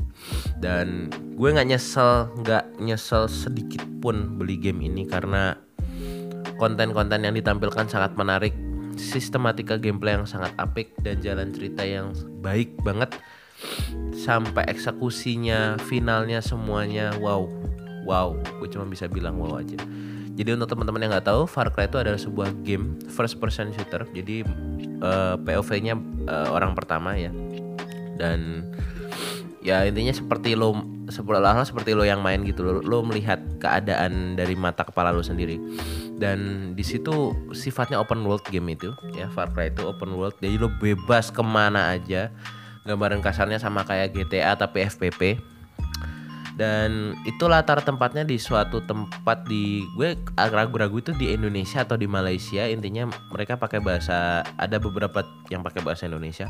[0.58, 1.06] dan
[1.38, 5.54] gue nggak nyesel nggak nyesel sedikit pun beli game ini karena
[6.58, 8.50] konten-konten yang ditampilkan sangat menarik
[8.98, 12.10] sistematika gameplay yang sangat apik dan jalan cerita yang
[12.42, 13.14] baik banget
[14.16, 17.46] sampai eksekusinya finalnya semuanya wow.
[18.06, 19.78] Wow gue cuma bisa bilang wow aja.
[20.36, 24.04] Jadi untuk teman-teman yang nggak tahu Far Cry itu adalah sebuah game first person shooter.
[24.12, 24.44] Jadi
[25.00, 27.32] uh, eh, POV-nya uh, eh, orang pertama ya.
[28.20, 28.68] Dan
[29.64, 30.76] ya intinya seperti lo
[31.08, 35.56] seolah seperti lo yang main gitu lo, lo melihat keadaan dari mata kepala lo sendiri.
[36.20, 39.32] Dan di situ sifatnya open world game itu ya.
[39.32, 42.28] Far Cry itu open world jadi lo bebas ke mana aja
[42.86, 45.42] gambaran kasarnya sama kayak GTA tapi FPP
[46.56, 52.08] dan itu latar tempatnya di suatu tempat di gue ragu-ragu itu di Indonesia atau di
[52.08, 52.64] Malaysia.
[52.64, 55.20] Intinya mereka pakai bahasa ada beberapa
[55.52, 56.48] yang pakai bahasa Indonesia.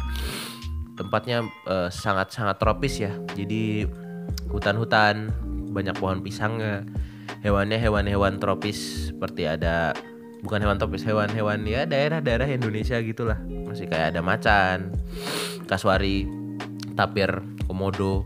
[0.95, 1.43] Tempatnya
[1.91, 3.19] sangat-sangat uh, tropis ya.
[3.35, 3.83] Jadi
[4.47, 5.35] hutan-hutan
[5.75, 6.87] banyak pohon pisangnya.
[7.43, 9.91] Hewannya hewan-hewan tropis seperti ada
[10.47, 13.43] bukan hewan tropis hewan-hewan ya daerah-daerah Indonesia gitulah.
[13.43, 14.95] Masih kayak ada macan
[15.67, 16.27] kasuari
[16.97, 17.31] tapir
[17.67, 18.25] komodo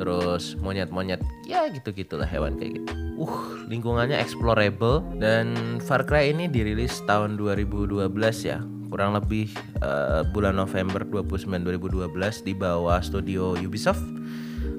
[0.00, 2.92] terus monyet-monyet ya gitu gitulah hewan kayak gitu.
[3.20, 8.10] Uh lingkungannya explorable dan Far Cry ini dirilis tahun 2012
[8.42, 8.58] ya.
[8.90, 9.54] Kurang lebih
[9.86, 12.10] uh, bulan November 29 2012
[12.42, 14.02] di bawah studio Ubisoft.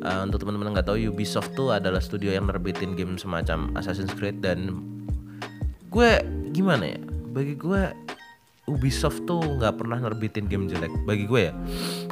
[0.04, 4.44] Uh, untuk teman-teman nggak tahu Ubisoft tuh adalah studio yang nerbitin game semacam Assassin's Creed
[4.44, 4.84] dan
[5.88, 6.20] gue
[6.52, 7.00] gimana ya?
[7.32, 7.84] Bagi gue
[8.70, 11.54] Ubisoft tuh nggak pernah nerbitin game jelek bagi gue ya.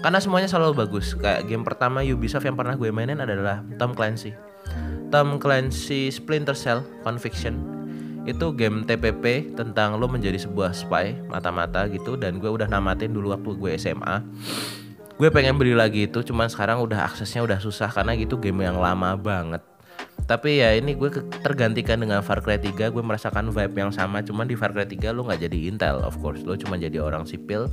[0.01, 1.13] Karena semuanya selalu bagus.
[1.13, 4.33] Kayak game pertama Ubisoft yang pernah gue mainin adalah Tom Clancy.
[5.13, 7.77] Tom Clancy Splinter Cell Conviction.
[8.25, 13.33] Itu game TPP tentang lo menjadi sebuah spy mata-mata gitu dan gue udah namatin dulu
[13.33, 14.21] waktu gue SMA
[15.19, 18.79] gue pengen beli lagi itu cuman sekarang udah aksesnya udah susah karena gitu game yang
[18.79, 19.59] lama banget
[20.25, 21.09] tapi ya ini gue
[21.45, 24.25] tergantikan dengan Far Cry 3 gue merasakan vibe yang sama.
[24.25, 26.41] Cuman di Far Cry 3 lo nggak jadi intel of course.
[26.43, 27.69] Lo cuma jadi orang sipil.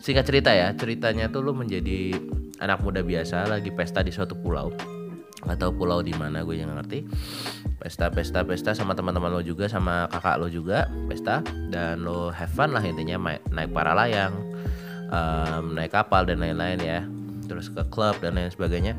[0.00, 2.14] Singkat cerita ya ceritanya tuh lo menjadi
[2.62, 4.70] anak muda biasa lagi pesta di suatu pulau.
[5.46, 7.06] Atau pulau di mana gue yang ngerti.
[7.76, 11.42] Pesta pesta pesta sama teman-teman lo juga sama kakak lo juga pesta.
[11.72, 14.34] Dan lo have fun lah intinya naik para layang
[15.10, 17.00] um, naik kapal dan lain-lain ya.
[17.46, 18.98] Terus ke klub dan lain sebagainya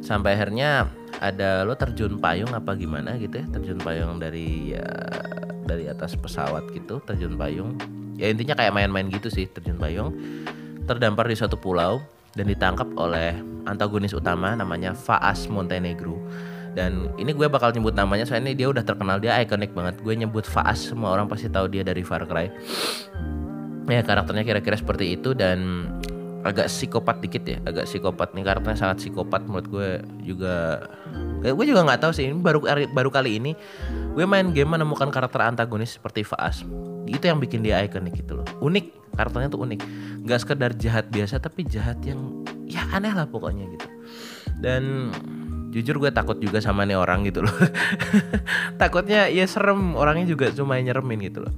[0.00, 0.88] sampai akhirnya
[1.20, 3.16] ada lo terjun payung apa gimana?
[3.20, 3.46] gitu ya.
[3.52, 4.86] Terjun payung dari ya
[5.64, 7.76] dari atas pesawat gitu terjun payung.
[8.16, 10.16] Ya intinya kayak main-main gitu sih terjun payung.
[10.88, 12.02] Terdampar di suatu pulau
[12.34, 13.36] dan ditangkap oleh
[13.68, 16.18] antagonis utama namanya Faas Montenegro.
[16.70, 19.98] Dan ini gue bakal nyebut namanya soalnya dia udah terkenal dia ikonik banget.
[20.02, 22.46] Gue nyebut Faas semua orang pasti tahu dia dari Far Cry.
[23.90, 25.90] Ya karakternya kira-kira seperti itu dan
[26.40, 29.88] agak psikopat dikit ya agak psikopat nih karakternya sangat psikopat menurut gue
[30.24, 30.88] juga.
[31.44, 33.52] Eh, gue juga nggak tahu sih ini baru baru kali ini
[34.12, 36.64] gue main game menemukan karakter antagonis seperti Faas.
[37.04, 38.46] Itu yang bikin dia ikonik gitu loh.
[38.64, 39.80] Unik karakternya tuh unik.
[40.24, 43.88] Nggak sekedar jahat biasa tapi jahat yang ya aneh lah pokoknya gitu.
[44.60, 45.12] Dan
[45.70, 47.54] jujur gue takut juga sama nih orang gitu loh.
[48.82, 51.52] Takutnya ya serem orangnya juga cuma nyeremin gitu loh.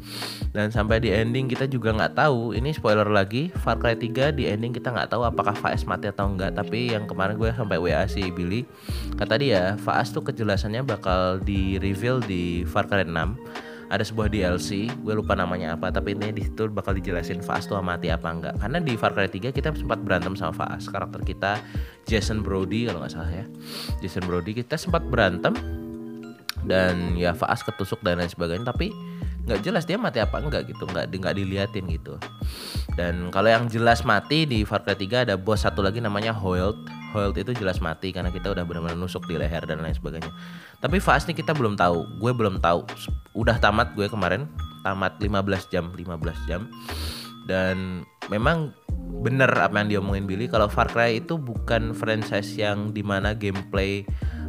[0.53, 4.44] Dan sampai di ending kita juga nggak tahu ini spoiler lagi Far Cry 3 di
[4.46, 8.05] ending kita nggak tahu apakah Faes mati atau enggak tapi yang kemarin gue sampai WA
[8.05, 8.68] si Billy
[9.16, 14.88] kata dia Faes tuh kejelasannya bakal di reveal di Far Cry 6 ada sebuah DLC
[14.88, 18.57] gue lupa namanya apa tapi ini di situ bakal dijelasin Faas tuh mati apa enggak.
[18.57, 21.61] Karena di Far Cry 3 kita sempat berantem sama Faas karakter kita
[22.09, 23.44] Jason Brody kalau nggak salah ya.
[24.00, 25.52] Jason Brody kita sempat berantem
[26.64, 28.88] dan ya Faas ketusuk dan lain sebagainya tapi
[29.44, 32.16] nggak jelas dia mati apa enggak gitu nggak nggak diliatin gitu.
[32.96, 37.02] Dan kalau yang jelas mati di Far Cry 3 ada bos satu lagi namanya Hoylt
[37.12, 40.33] Hoylt itu jelas mati karena kita udah benar-benar nusuk di leher dan lain sebagainya.
[40.81, 42.18] Tapi Fast nih kita belum tahu.
[42.18, 42.88] Gue belum tahu.
[43.37, 44.48] Udah tamat gue kemarin,
[44.83, 46.66] tamat 15 jam, 15 jam.
[47.44, 48.72] Dan memang
[49.22, 54.03] bener apa yang diomongin Billy kalau Far Cry itu bukan franchise yang di mana gameplay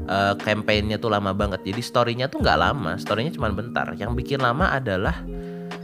[0.08, 1.62] uh, campaignnya tuh lama banget.
[1.67, 3.91] Jadi storynya tuh nggak lama, storynya cuma bentar.
[3.97, 5.21] Yang bikin lama adalah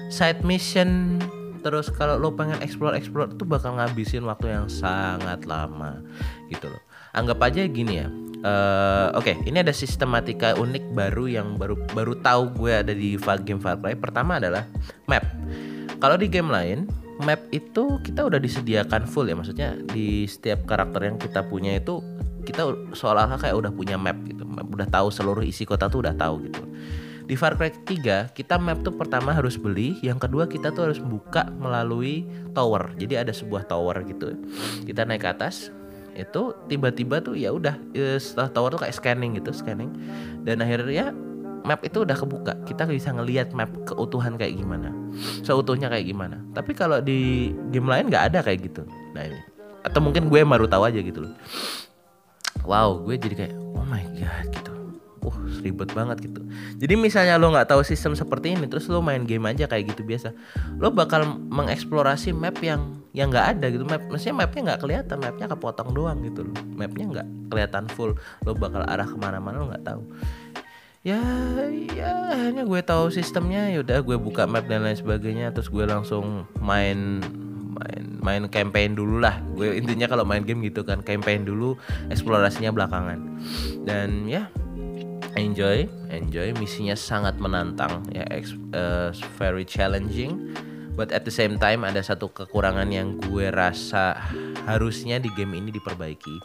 [0.09, 1.21] side mission
[1.59, 6.01] terus kalau lo pengen explore explore tuh bakal ngabisin waktu yang sangat lama
[6.47, 6.81] gitu loh.
[7.13, 8.07] Anggap aja gini ya
[8.43, 13.19] uh, oke okay, ini ada sistematika unik baru yang baru baru tahu gue ada di
[13.43, 13.95] game Far Cry.
[13.95, 14.67] Pertama adalah
[15.09, 15.25] map.
[15.99, 16.87] Kalau di game lain
[17.19, 19.35] map itu kita udah disediakan full ya.
[19.35, 21.99] Maksudnya di setiap karakter yang kita punya itu
[22.47, 24.47] kita seolah-olah kayak udah punya map gitu.
[24.47, 26.63] Udah tahu seluruh isi kota tuh udah tahu gitu
[27.29, 30.97] di Far Cry 3 kita map tuh pertama harus beli, yang kedua kita tuh harus
[30.97, 32.25] buka melalui
[32.57, 32.89] tower.
[32.97, 34.33] Jadi ada sebuah tower gitu.
[34.89, 35.69] Kita naik ke atas,
[36.17, 39.93] itu tiba-tiba tuh ya udah e, setelah tower tuh kayak scanning gitu, scanning.
[40.41, 41.13] Dan akhirnya
[41.61, 42.57] map itu udah kebuka.
[42.65, 44.89] Kita bisa ngelihat map keutuhan kayak gimana.
[45.45, 46.41] Seutuhnya kayak gimana.
[46.57, 48.81] Tapi kalau di game lain nggak ada kayak gitu.
[49.13, 49.37] Nah ini.
[49.85, 51.33] Atau mungkin gue baru tahu aja gitu loh.
[52.65, 54.78] Wow, gue jadi kayak oh my god gitu
[55.29, 56.41] uh ribet banget gitu.
[56.81, 60.01] Jadi misalnya lo nggak tahu sistem seperti ini terus lo main game aja kayak gitu
[60.01, 60.33] biasa
[60.81, 63.85] lo bakal mengeksplorasi map yang yang nggak ada gitu.
[63.85, 68.51] Map maksudnya mapnya nggak kelihatan mapnya kepotong doang gitu lo mapnya nggak kelihatan full lo
[68.57, 70.01] bakal arah ke mana-mana lo nggak tahu.
[70.99, 71.21] Ya
[71.95, 76.43] ya hanya gue tahu sistemnya yaudah gue buka map dan lain sebagainya terus gue langsung
[76.59, 77.23] main
[77.79, 79.39] main main campaign dulu lah.
[79.55, 81.79] Gue intinya kalau main game gitu kan campaign dulu
[82.11, 83.15] eksplorasinya belakangan.
[83.87, 84.51] Dan ya
[85.37, 88.25] enjoy enjoy misinya sangat menantang ya
[88.73, 90.53] uh, very challenging
[90.97, 94.17] but at the same time ada satu kekurangan yang gue rasa
[94.65, 96.41] harusnya di game ini diperbaiki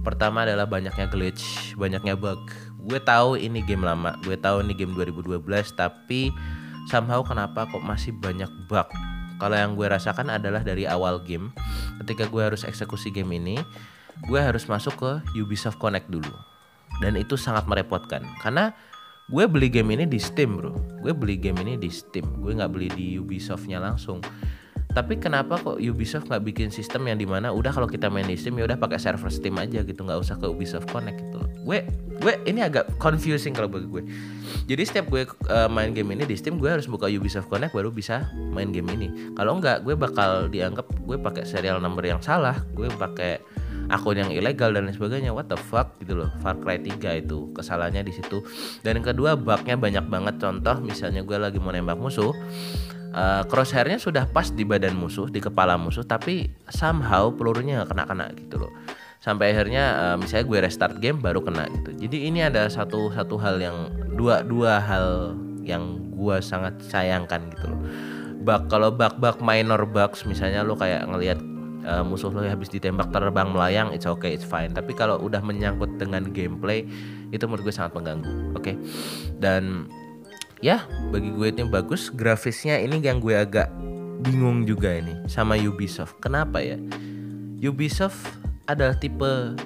[0.00, 2.40] Pertama adalah banyaknya glitch, banyaknya bug.
[2.88, 5.44] Gue tahu ini game lama, gue tahu ini game 2012,
[5.76, 6.32] tapi
[6.88, 8.88] somehow kenapa kok masih banyak bug?
[9.36, 11.52] Kalau yang gue rasakan adalah dari awal game,
[12.00, 13.60] ketika gue harus eksekusi game ini,
[14.24, 16.32] gue harus masuk ke Ubisoft Connect dulu.
[17.00, 18.76] Dan itu sangat merepotkan, karena
[19.32, 20.76] gue beli game ini di Steam bro.
[21.00, 24.20] Gue beli game ini di Steam, gue nggak beli di Ubisoftnya langsung.
[24.90, 28.34] Tapi kenapa kok Ubisoft nggak bikin sistem yang di mana udah kalau kita main di
[28.34, 30.02] Steam ya udah pakai server Steam aja gitu.
[30.02, 31.86] Nggak usah ke Ubisoft Connect gitu gue
[32.20, 34.02] gue ini agak confusing kalau bagi gue.
[34.68, 37.88] Jadi setiap gue uh, main game ini di Steam gue harus buka Ubisoft Connect baru
[37.88, 39.32] bisa main game ini.
[39.32, 42.60] Kalau nggak gue bakal dianggap gue pakai serial number yang salah.
[42.76, 43.40] Gue pakai
[43.90, 45.34] akun yang ilegal dan lain sebagainya.
[45.34, 45.98] What the fuck?
[45.98, 46.30] Gitu loh.
[46.40, 48.40] Far Cry 3 itu kesalahannya di situ.
[48.86, 50.34] Dan yang kedua bugnya banyak banget.
[50.38, 52.30] Contoh misalnya gue lagi mau nembak musuh
[53.14, 58.04] uh, crosshairnya sudah pas di badan musuh di kepala musuh tapi somehow pelurunya nggak kena
[58.06, 58.72] kena gitu loh.
[59.20, 61.92] Sampai akhirnya uh, misalnya gue restart game baru kena gitu.
[62.06, 63.76] Jadi ini ada satu satu hal yang
[64.16, 67.80] dua dua hal yang gue sangat sayangkan gitu loh.
[68.72, 71.38] Kalau bug minor bugs misalnya lo kayak ngelihat
[71.90, 74.70] uh, musuh lo habis ditembak terbang melayang it's okay it's fine.
[74.70, 76.86] Tapi kalau udah menyangkut dengan gameplay
[77.34, 78.62] itu menurut gue sangat mengganggu oke?
[78.62, 78.74] Okay?
[79.42, 79.90] dan
[80.62, 83.72] ya bagi gue itu bagus grafisnya ini yang gue agak
[84.22, 86.20] bingung juga ini sama Ubisoft.
[86.22, 86.78] Kenapa ya?
[87.60, 88.20] Ubisoft
[88.70, 89.56] adalah tipe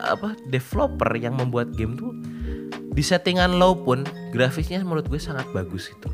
[0.00, 2.12] apa developer yang membuat game tuh
[2.94, 6.08] di settingan low pun grafisnya menurut gue sangat bagus itu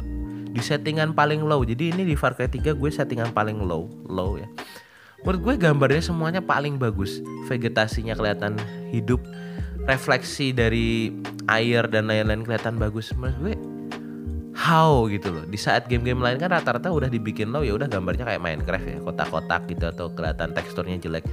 [0.50, 1.62] di settingan paling low.
[1.62, 4.46] Jadi ini di Far Cry 3 gue settingan paling low low ya.
[5.22, 7.20] Menurut gue gambarnya semuanya paling bagus.
[7.46, 8.56] Vegetasinya kelihatan
[8.88, 9.20] hidup
[9.84, 11.12] refleksi dari
[11.48, 13.12] air dan lain-lain kelihatan bagus.
[13.12, 13.54] Menurut gue
[14.56, 15.44] how gitu loh.
[15.48, 18.98] Di saat game-game lain kan rata-rata udah dibikin low ya udah gambarnya kayak Minecraft ya
[19.00, 21.24] kotak-kotak gitu atau kelihatan teksturnya jelek.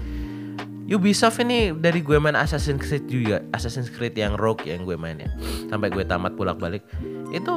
[0.87, 5.19] Ubisoft ini dari gue main Assassin's Creed juga Assassin's Creed yang Rogue yang gue main
[5.19, 5.27] ya.
[5.67, 6.87] Sampai gue tamat pulang balik
[7.35, 7.53] itu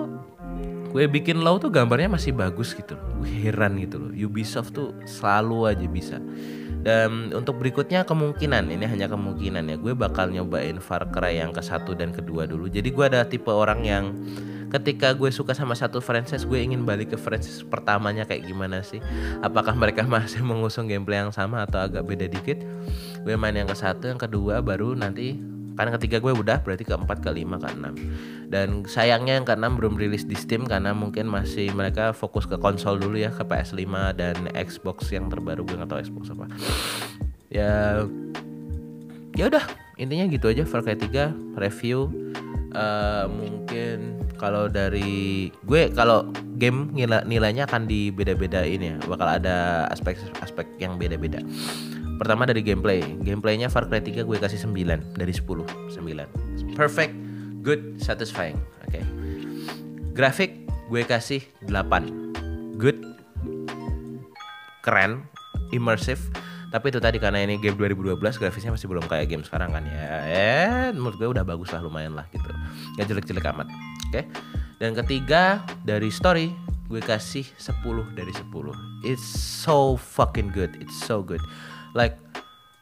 [0.91, 4.13] gue bikin low tuh gambarnya masih bagus gitu gue heran gitu loh.
[4.13, 6.19] Ubisoft tuh selalu aja bisa.
[6.81, 11.61] Dan untuk berikutnya kemungkinan ini hanya kemungkinan ya gue bakal nyobain Far Cry yang ke
[11.61, 12.67] satu dan kedua dulu.
[12.67, 14.05] Jadi gue ada tipe orang yang
[14.71, 19.03] ketika gue suka sama satu franchise gue ingin balik ke franchise pertamanya kayak gimana sih?
[19.45, 22.65] Apakah mereka masih mengusung gameplay yang sama atau agak beda dikit?
[23.21, 25.37] Gue main yang ke satu yang kedua baru nanti
[25.81, 27.97] karena ketiga gue udah berarti keempat kelima keenam.
[28.53, 33.01] Dan sayangnya yang keenam belum rilis di Steam karena mungkin masih mereka fokus ke konsol
[33.01, 35.65] dulu ya ke PS5 dan Xbox yang terbaru.
[35.65, 36.53] Gue nggak tahu Xbox apa.
[37.49, 38.05] Ya
[39.33, 39.65] ya udah.
[39.97, 42.13] Intinya gitu aja Far Cry 3 review.
[42.77, 46.29] Uh, mungkin kalau dari gue kalau
[46.61, 48.97] game nilai nilainya akan di beda-beda ini ya.
[49.01, 51.41] Bakal ada aspek-aspek yang beda-beda
[52.21, 53.01] Pertama dari gameplay.
[53.25, 55.41] Gameplaynya Far Cry 3 gue kasih 9 dari 10.
[55.41, 56.77] 9.
[56.77, 57.17] Perfect,
[57.65, 58.61] good, satisfying.
[58.85, 59.01] Oke.
[59.01, 59.05] Okay.
[60.13, 62.77] Grafik gue kasih 8.
[62.77, 63.01] Good,
[64.85, 65.25] keren,
[65.73, 66.21] immersive.
[66.69, 70.05] Tapi itu tadi karena ini game 2012 grafisnya masih belum kayak game sekarang kan ya.
[70.29, 72.53] Eh, menurut gue udah bagus lah lumayan lah gitu.
[73.01, 73.67] Gak jelek-jelek amat.
[74.13, 74.13] Oke.
[74.13, 74.25] Okay.
[74.77, 76.53] Dan ketiga dari story
[76.93, 78.45] gue kasih 10 dari 10.
[79.09, 80.77] It's so fucking good.
[80.85, 81.41] It's so good
[81.95, 82.17] like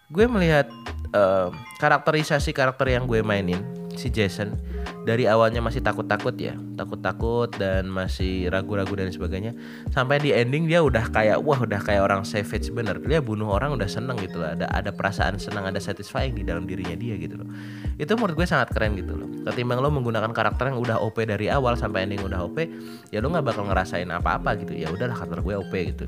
[0.08, 0.68] gue melihat
[1.12, 3.60] uh, karakterisasi karakter yang gue mainin
[3.98, 4.54] si Jason
[5.02, 6.52] dari awalnya masih takut-takut ya.
[6.76, 9.56] Takut-takut dan masih ragu-ragu dan sebagainya.
[9.88, 13.00] Sampai di ending dia udah kayak wah udah kayak orang savage bener.
[13.00, 14.52] Dia bunuh orang udah seneng gitu loh.
[14.52, 17.48] Ada ada perasaan senang ada satisfying di dalam dirinya dia gitu loh.
[17.96, 19.28] Itu menurut gue sangat keren gitu loh.
[19.48, 22.68] Ketimbang lo menggunakan karakter yang udah OP dari awal sampai ending udah OP
[23.08, 24.76] ya lo nggak bakal ngerasain apa-apa gitu.
[24.76, 26.04] Ya udahlah karakter gue OP gitu.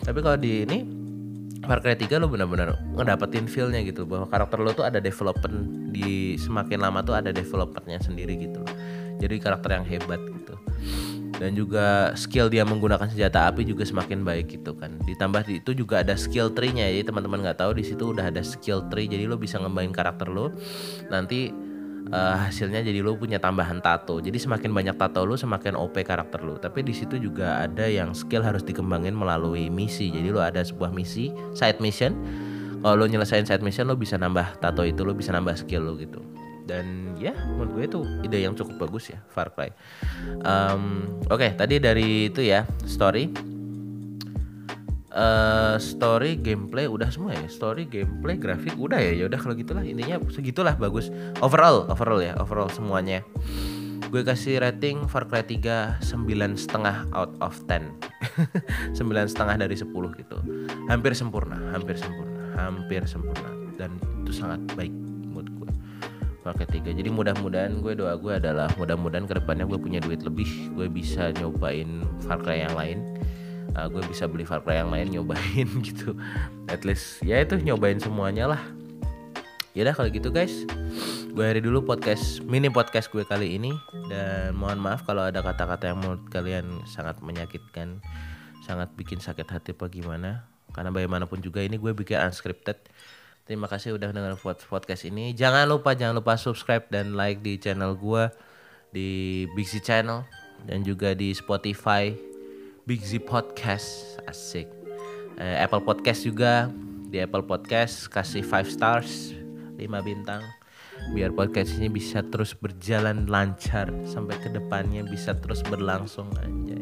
[0.00, 1.03] Tapi kalau di ini
[1.64, 6.38] Far Cry 3 lo benar-benar ngedapetin feelnya gitu bahwa karakter lo tuh ada development di
[6.38, 8.62] semakin lama tuh ada developernya sendiri gitu
[9.18, 10.54] jadi karakter yang hebat gitu.
[11.34, 14.94] Dan juga skill dia menggunakan senjata api juga semakin baik gitu kan.
[15.02, 16.86] Ditambah itu juga ada skill tree-nya.
[16.86, 20.30] Jadi teman-teman nggak tahu di situ udah ada skill tree jadi lo bisa ngembangin karakter
[20.30, 20.54] lo.
[21.10, 21.50] Nanti
[22.10, 24.20] uh, hasilnya jadi lo punya tambahan tato.
[24.20, 26.60] Jadi semakin banyak tato lo semakin OP karakter lo.
[26.60, 30.12] Tapi di situ juga ada yang skill harus dikembangin melalui misi.
[30.12, 32.12] Jadi lo ada sebuah misi side mission.
[32.84, 35.96] Kalau lo nyelesain side mission lo bisa nambah tato itu lo bisa nambah skill lo
[35.96, 36.20] gitu.
[36.64, 39.72] Dan ya menurut gue itu ide yang cukup bagus ya Far Cry.
[40.44, 43.53] Um, Oke okay, tadi dari itu ya story
[45.14, 47.46] uh, story gameplay udah semua ya?
[47.46, 49.14] Story gameplay grafik udah ya?
[49.14, 51.08] Ya udah kalau gitulah intinya segitulah bagus.
[51.40, 53.22] Overall overall ya overall semuanya.
[54.10, 57.88] Gue kasih rating Far Cry 3 sembilan setengah out of 10
[58.98, 60.38] sembilan setengah dari 10 gitu.
[60.90, 63.50] Hampir sempurna hampir sempurna hampir sempurna.
[63.74, 64.92] Dan itu sangat baik
[65.30, 65.70] menurut gue.
[66.44, 66.90] Paket tiga.
[66.92, 70.46] Jadi mudah-mudahan gue doa gue adalah mudah-mudahan ke depannya gue punya duit lebih.
[70.76, 72.98] Gue bisa nyobain Far Cry yang lain
[73.74, 76.14] uh, gue bisa beli Far Cry yang lain nyobain gitu.
[76.70, 78.62] At least ya itu nyobain semuanya lah.
[79.74, 80.64] Ya udah kalau gitu guys.
[81.34, 83.74] Gue hari dulu podcast mini podcast gue kali ini.
[84.06, 87.98] Dan mohon maaf kalau ada kata-kata yang menurut kalian sangat menyakitkan
[88.64, 90.46] sangat bikin sakit hati apa gimana.
[90.70, 92.78] Karena bagaimanapun juga ini gue bikin unscripted.
[93.44, 95.36] Terima kasih udah dengar podcast ini.
[95.36, 98.32] Jangan lupa jangan lupa subscribe dan like di channel gua
[98.88, 100.24] di Big Z Channel
[100.64, 102.33] dan juga di Spotify
[102.84, 104.68] Big Z Podcast asik.
[105.40, 106.68] Eh, Apple Podcast juga.
[107.08, 109.32] Di Apple Podcast kasih 5 stars
[109.80, 110.44] 5 bintang.
[111.16, 116.76] Biar podcast ini bisa terus berjalan lancar sampai ke depannya bisa terus berlangsung aja.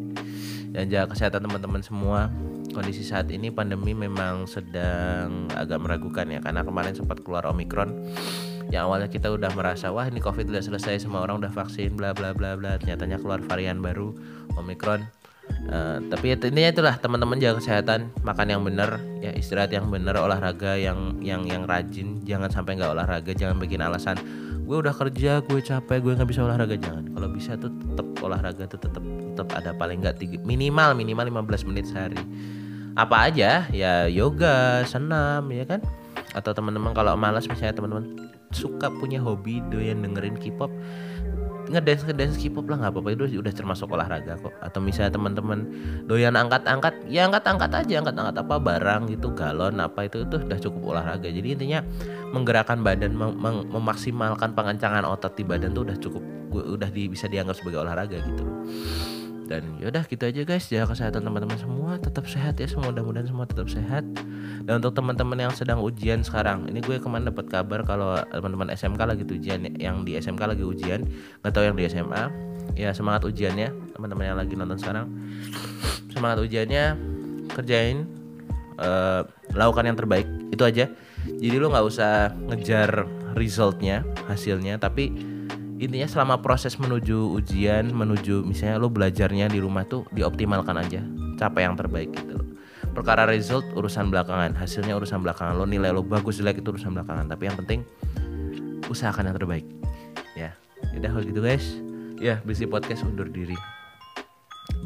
[0.74, 2.34] Dan jaga kesehatan teman-teman semua.
[2.74, 8.10] Kondisi saat ini pandemi memang sedang agak meragukan ya karena kemarin sempat keluar omikron
[8.74, 12.10] yang awalnya kita udah merasa wah ini covid udah selesai semua orang udah vaksin bla
[12.10, 12.74] bla bla bla.
[12.82, 14.10] Nyatanya keluar varian baru
[14.58, 15.21] omikron
[15.68, 20.74] uh, tapi intinya itulah teman-teman jaga kesehatan makan yang benar ya istirahat yang benar olahraga
[20.80, 22.22] yang yang yang rajin.
[22.24, 24.18] Jangan sampai nggak olahraga jangan bikin alasan
[24.62, 26.74] gue udah kerja gue capek gue nggak bisa olahraga.
[26.78, 31.68] Jangan kalau bisa tuh tetap olahraga tuh tetap tetap ada paling nggak minimal minimal 15
[31.68, 32.18] menit sehari.
[32.96, 35.80] Apa aja ya yoga senam ya kan?
[36.32, 40.68] Atau teman-teman kalau malas misalnya teman-teman suka punya hobi doyan dengerin K-pop
[41.72, 43.08] ngedance ngedance K-pop lah nggak apa-apa.
[43.16, 44.52] Itu udah termasuk olahraga kok.
[44.60, 45.64] Atau misalnya teman-teman
[46.04, 50.82] doyan angkat-angkat ya angkat-angkat aja angkat-angkat apa barang gitu galon apa itu itu udah cukup
[50.92, 51.28] olahraga.
[51.32, 51.80] Jadi intinya
[52.30, 53.40] menggerakkan badan mem
[53.72, 58.44] memaksimalkan pengencangan otot di badan tuh udah cukup udah di, bisa dianggap sebagai olahraga gitu
[59.52, 60.64] dan yaudah gitu aja guys.
[60.72, 62.00] Jaga kesehatan teman-teman semua.
[62.00, 62.64] Tetap sehat ya.
[62.64, 64.00] Semua mudah-mudahan semua tetap sehat.
[64.64, 69.00] Dan untuk teman-teman yang sedang ujian sekarang ini gue kemarin dapat kabar kalau teman-teman SMK
[69.04, 71.04] lagi ujian yang di SMK lagi ujian.
[71.44, 72.22] Nggak tahu yang di SMA
[72.72, 73.92] ya semangat ujiannya.
[73.92, 75.12] Teman-teman yang lagi nonton sekarang.
[76.08, 76.96] Semangat ujiannya.
[77.52, 78.08] Kerjain
[78.80, 80.24] uh, lakukan yang terbaik.
[80.48, 80.88] Itu aja.
[81.28, 83.04] Jadi lo nggak usah ngejar
[83.36, 84.00] resultnya
[84.32, 84.80] hasilnya.
[84.80, 85.31] Tapi
[85.82, 91.02] intinya selama proses menuju ujian menuju misalnya lo belajarnya di rumah tuh dioptimalkan aja
[91.42, 92.46] capai yang terbaik gitu loh.
[92.94, 94.54] Perkara result urusan belakangan.
[94.54, 97.26] Hasilnya urusan belakangan lo nilai lo bagus jelek itu urusan belakangan.
[97.26, 97.80] Tapi yang penting
[98.86, 99.66] usahakan yang terbaik.
[100.38, 100.54] Ya
[100.94, 101.66] udah kalau gitu guys.
[102.22, 103.58] Ya busy podcast undur diri.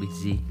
[0.01, 0.41] Busy